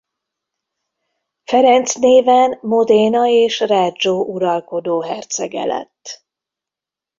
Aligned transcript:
Ferenc 1.45 1.93
néven 1.95 2.57
Modena 2.61 3.25
és 3.25 3.59
Reggio 3.59 4.21
uralkodó 4.21 5.01
hercege 5.01 5.65
lett. 5.65 6.23